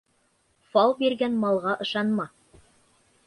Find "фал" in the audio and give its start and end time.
0.69-0.95